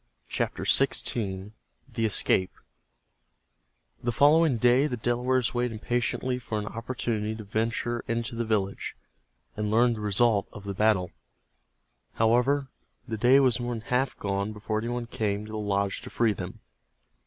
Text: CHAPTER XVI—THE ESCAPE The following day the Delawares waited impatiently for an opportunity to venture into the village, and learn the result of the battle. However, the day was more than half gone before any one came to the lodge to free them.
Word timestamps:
CHAPTER 0.29 0.63
XVI—THE 0.63 2.05
ESCAPE 2.07 2.49
The 4.01 4.11
following 4.11 4.57
day 4.57 4.87
the 4.87 4.97
Delawares 4.97 5.53
waited 5.53 5.73
impatiently 5.73 6.39
for 6.39 6.57
an 6.57 6.65
opportunity 6.65 7.35
to 7.35 7.43
venture 7.43 8.03
into 8.07 8.33
the 8.33 8.43
village, 8.43 8.95
and 9.55 9.69
learn 9.69 9.93
the 9.93 9.99
result 9.99 10.47
of 10.51 10.63
the 10.63 10.73
battle. 10.73 11.11
However, 12.15 12.71
the 13.07 13.15
day 13.17 13.39
was 13.39 13.59
more 13.59 13.75
than 13.75 13.81
half 13.81 14.17
gone 14.17 14.53
before 14.53 14.79
any 14.79 14.87
one 14.89 15.05
came 15.05 15.45
to 15.45 15.51
the 15.51 15.57
lodge 15.59 16.01
to 16.01 16.09
free 16.09 16.33
them. 16.33 16.61